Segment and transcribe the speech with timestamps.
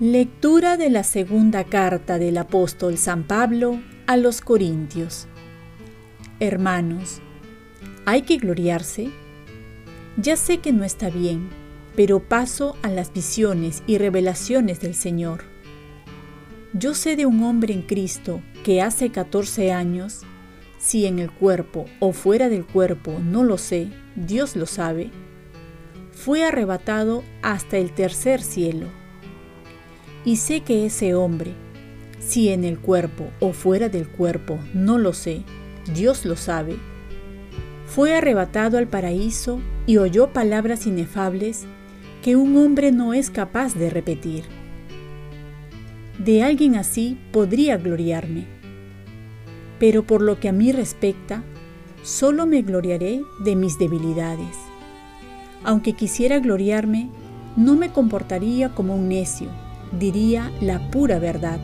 [0.00, 5.26] Lectura de la segunda carta del apóstol San Pablo a los Corintios.
[6.38, 7.20] Hermanos,
[8.06, 9.10] ¿hay que gloriarse?
[10.16, 11.50] Ya sé que no está bien,
[11.96, 15.44] pero paso a las visiones y revelaciones del Señor.
[16.72, 20.20] Yo sé de un hombre en Cristo que hace 14 años,
[20.78, 25.10] si en el cuerpo o fuera del cuerpo no lo sé, Dios lo sabe,
[26.12, 28.86] fue arrebatado hasta el tercer cielo
[30.24, 31.54] y sé que ese hombre,
[32.20, 35.42] si en el cuerpo o fuera del cuerpo, no lo sé,
[35.92, 36.76] Dios lo sabe,
[37.86, 41.64] fue arrebatado al paraíso y oyó palabras inefables
[42.22, 44.59] que un hombre no es capaz de repetir.
[46.24, 48.46] De alguien así podría gloriarme,
[49.78, 51.42] pero por lo que a mí respecta,
[52.02, 54.56] solo me gloriaré de mis debilidades.
[55.64, 57.10] Aunque quisiera gloriarme,
[57.56, 59.50] no me comportaría como un necio
[59.98, 61.58] diría la pura verdad.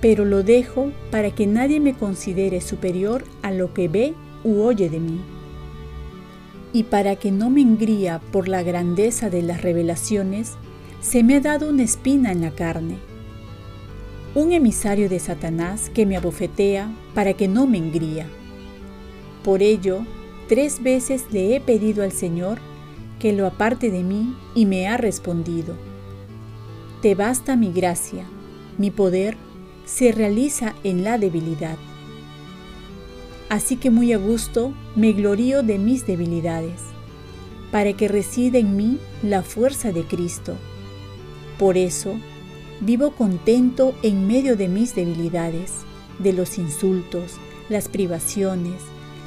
[0.00, 4.88] Pero lo dejo para que nadie me considere superior a lo que ve u oye
[4.88, 5.20] de mí.
[6.72, 10.56] Y para que no me engría por la grandeza de las revelaciones,
[11.00, 12.98] se me ha dado una espina en la carne,
[14.34, 18.26] un emisario de Satanás que me abofetea para que no me engría.
[19.42, 20.04] Por ello,
[20.48, 22.58] tres veces le he pedido al Señor
[23.18, 25.90] que lo aparte de mí y me ha respondido
[27.00, 28.26] te basta mi gracia,
[28.76, 29.36] mi poder
[29.86, 31.78] se realiza en la debilidad.
[33.48, 36.80] Así que muy a gusto me glorío de mis debilidades,
[37.72, 40.56] para que resida en mí la fuerza de Cristo.
[41.60, 42.14] Por eso,
[42.80, 45.72] vivo contento en medio de mis debilidades,
[46.18, 47.34] de los insultos,
[47.68, 48.80] las privaciones,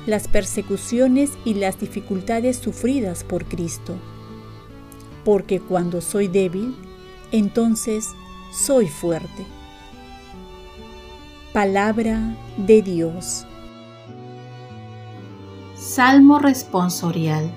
[0.07, 3.93] las persecuciones y las dificultades sufridas por Cristo.
[5.23, 6.75] Porque cuando soy débil,
[7.31, 8.09] entonces
[8.51, 9.45] soy fuerte.
[11.53, 13.45] Palabra de Dios.
[15.75, 17.51] Salmo responsorial.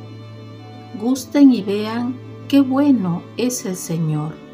[1.00, 2.14] Gusten y vean
[2.46, 4.45] qué bueno es el Señor.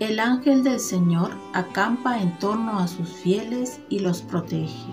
[0.00, 4.86] El ángel del Señor acampa en torno a sus fieles y los protege.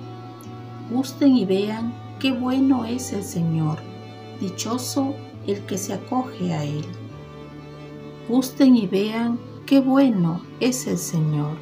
[0.90, 3.80] Gusten y vean qué bueno es el Señor.
[4.40, 5.16] Dichoso
[5.48, 6.86] el que se acoge a Él
[8.28, 11.58] gusten y vean qué bueno es el Señor.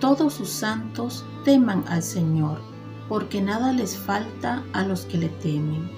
[0.00, 2.58] Todos sus santos teman al Señor,
[3.08, 5.88] porque nada les falta a los que le temen.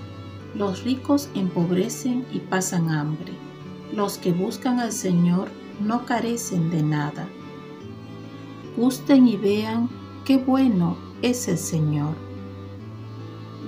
[0.55, 3.33] Los ricos empobrecen y pasan hambre.
[3.93, 5.49] Los que buscan al Señor
[5.81, 7.29] no carecen de nada.
[8.77, 9.89] Gusten y vean
[10.25, 12.15] qué bueno es el Señor.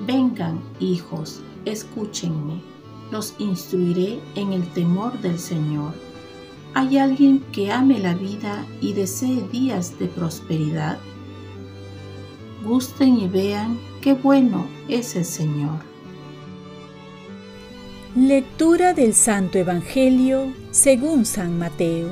[0.06, 2.70] Vengan, hijos, escúchenme
[3.10, 5.92] los instruiré en el temor del Señor.
[6.74, 10.98] ¿Hay alguien que ame la vida y desee días de prosperidad?
[12.64, 15.89] Gusten y vean qué bueno es el Señor.
[18.16, 22.08] Lectura del Santo Evangelio según San Mateo.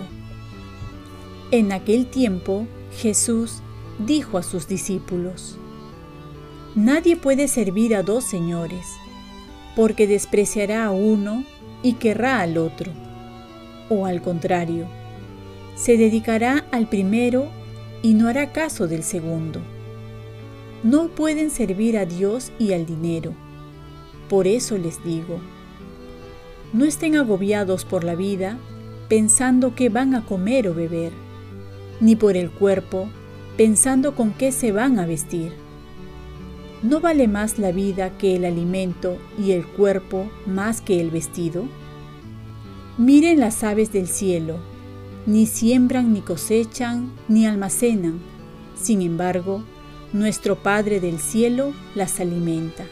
[1.50, 3.62] En aquel tiempo Jesús
[3.98, 5.58] dijo a sus discípulos,
[6.76, 8.86] Nadie puede servir a dos señores
[9.74, 11.42] porque despreciará a uno
[11.82, 12.92] y querrá al otro.
[13.88, 14.86] O al contrario,
[15.74, 17.48] se dedicará al primero
[18.02, 19.60] y no hará caso del segundo.
[20.84, 23.34] No pueden servir a Dios y al dinero.
[24.28, 25.40] Por eso les digo,
[26.72, 28.58] no estén agobiados por la vida
[29.08, 31.12] pensando qué van a comer o beber,
[32.00, 33.08] ni por el cuerpo
[33.56, 35.52] pensando con qué se van a vestir.
[36.82, 41.64] ¿No vale más la vida que el alimento y el cuerpo más que el vestido?
[42.98, 44.58] Miren las aves del cielo,
[45.26, 48.20] ni siembran ni cosechan ni almacenan,
[48.76, 49.64] sin embargo,
[50.12, 52.84] nuestro Padre del cielo las alimenta.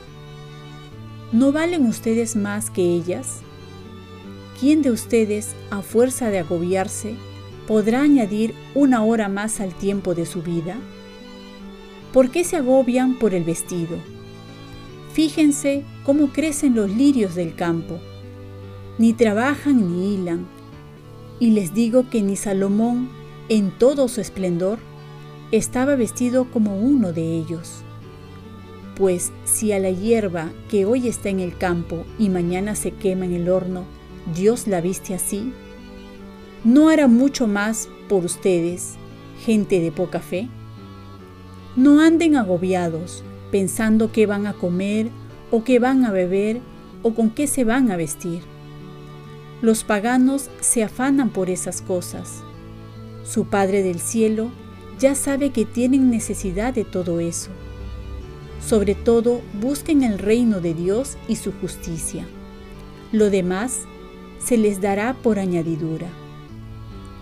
[1.32, 3.42] ¿No valen ustedes más que ellas?
[4.58, 7.14] ¿Quién de ustedes, a fuerza de agobiarse,
[7.66, 10.78] podrá añadir una hora más al tiempo de su vida?
[12.14, 13.98] ¿Por qué se agobian por el vestido?
[15.12, 17.98] Fíjense cómo crecen los lirios del campo.
[18.96, 20.46] Ni trabajan ni hilan.
[21.38, 23.10] Y les digo que ni Salomón,
[23.50, 24.78] en todo su esplendor,
[25.52, 27.82] estaba vestido como uno de ellos.
[28.96, 33.26] Pues si a la hierba que hoy está en el campo y mañana se quema
[33.26, 33.84] en el horno,
[34.34, 35.52] Dios la viste así,
[36.64, 38.94] ¿no hará mucho más por ustedes,
[39.44, 40.48] gente de poca fe?
[41.76, 45.10] No anden agobiados pensando qué van a comer
[45.50, 46.60] o qué van a beber
[47.02, 48.40] o con qué se van a vestir.
[49.62, 52.42] Los paganos se afanan por esas cosas.
[53.24, 54.50] Su Padre del Cielo
[54.98, 57.50] ya sabe que tienen necesidad de todo eso.
[58.60, 62.26] Sobre todo, busquen el reino de Dios y su justicia.
[63.12, 63.82] Lo demás
[64.46, 66.06] se les dará por añadidura.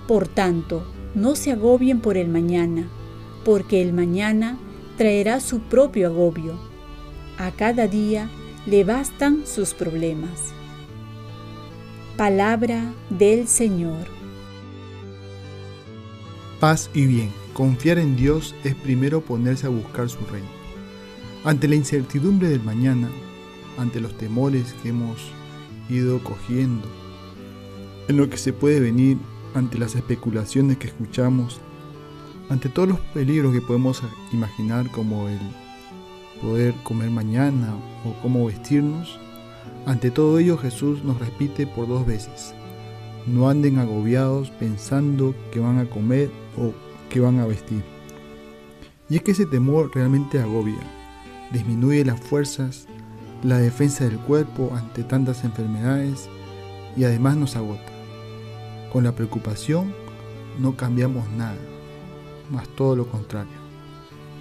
[0.06, 2.86] Por tanto, no se agobien por el mañana,
[3.46, 4.58] porque el mañana
[4.98, 6.58] traerá su propio agobio.
[7.38, 8.28] A cada día
[8.66, 10.52] le bastan sus problemas.
[12.18, 14.06] Palabra del Señor.
[16.60, 17.32] Paz y bien.
[17.54, 20.48] Confiar en Dios es primero ponerse a buscar su reino.
[21.44, 23.08] Ante la incertidumbre del mañana,
[23.78, 25.30] ante los temores que hemos
[25.88, 27.03] ido cogiendo,
[28.08, 29.18] en lo que se puede venir,
[29.54, 31.60] ante las especulaciones que escuchamos,
[32.48, 34.02] ante todos los peligros que podemos
[34.32, 35.38] imaginar como el
[36.42, 37.74] poder comer mañana
[38.04, 39.18] o cómo vestirnos,
[39.86, 42.54] ante todo ello Jesús nos repite por dos veces,
[43.26, 46.72] no anden agobiados pensando que van a comer o
[47.08, 47.82] que van a vestir.
[49.08, 50.80] Y es que ese temor realmente agobia,
[51.52, 52.86] disminuye las fuerzas,
[53.42, 56.28] la defensa del cuerpo ante tantas enfermedades
[56.96, 57.93] y además nos agota.
[58.94, 59.92] Con la preocupación
[60.60, 61.58] no cambiamos nada
[62.48, 63.58] más todo lo contrario.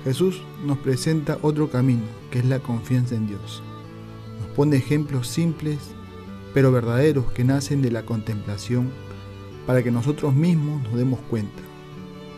[0.03, 3.63] Jesús nos presenta otro camino, que es la confianza en Dios.
[4.39, 5.79] Nos pone ejemplos simples,
[6.53, 8.91] pero verdaderos, que nacen de la contemplación,
[9.65, 11.63] para que nosotros mismos nos demos cuenta,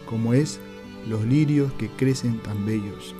[0.09, 0.61] como es
[1.09, 3.13] los lirios que crecen tan bellos,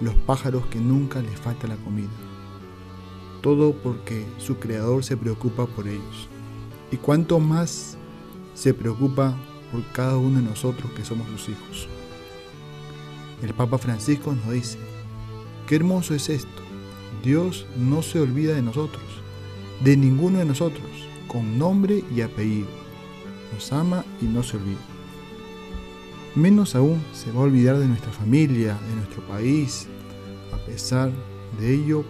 [0.00, 2.10] los pájaros que nunca les falta la comida.
[3.42, 6.28] Todo porque su Creador se preocupa por ellos.
[6.90, 7.96] Y cuanto más
[8.60, 9.34] se preocupa
[9.72, 11.88] por cada uno de nosotros que somos sus hijos.
[13.42, 14.78] El Papa Francisco nos dice,
[15.66, 16.62] qué hermoso es esto,
[17.24, 19.02] Dios no se olvida de nosotros,
[19.82, 20.84] de ninguno de nosotros,
[21.26, 22.68] con nombre y apellido,
[23.54, 24.76] nos ama y no se olvida.
[26.34, 29.88] Menos aún se va a olvidar de nuestra familia, de nuestro país.
[30.52, 31.10] A pesar
[31.58, 32.04] de ello,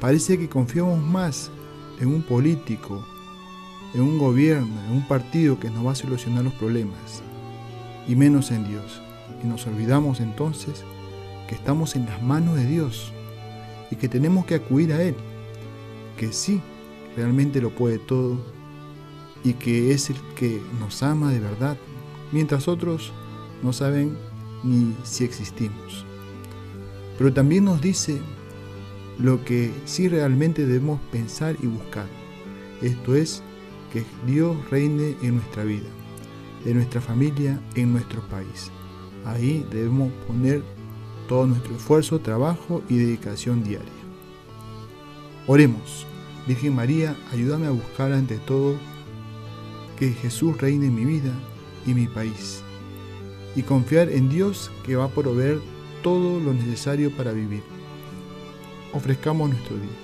[0.00, 1.50] parece que confiamos más
[1.98, 3.04] en un político,
[3.94, 7.22] en un gobierno, en un partido que nos va a solucionar los problemas,
[8.08, 9.00] y menos en Dios.
[9.42, 10.84] Y nos olvidamos entonces
[11.48, 13.12] que estamos en las manos de Dios
[13.90, 15.14] y que tenemos que acudir a Él,
[16.16, 16.60] que sí,
[17.16, 18.38] realmente lo puede todo
[19.44, 21.76] y que es el que nos ama de verdad,
[22.32, 23.12] mientras otros
[23.62, 24.16] no saben
[24.62, 26.04] ni si existimos.
[27.18, 28.20] Pero también nos dice
[29.18, 32.06] lo que sí realmente debemos pensar y buscar.
[32.82, 33.42] Esto es
[33.94, 35.86] que Dios reine en nuestra vida,
[36.66, 38.72] en nuestra familia, en nuestro país.
[39.24, 40.64] Ahí debemos poner
[41.28, 43.88] todo nuestro esfuerzo, trabajo y dedicación diaria.
[45.46, 46.06] Oremos.
[46.46, 48.76] Virgen María, ayúdame a buscar ante todo
[49.98, 51.32] que Jesús reine en mi vida
[51.86, 52.62] y mi país.
[53.54, 55.60] Y confiar en Dios que va a proveer
[56.02, 57.62] todo lo necesario para vivir.
[58.92, 60.03] Ofrezcamos nuestro día.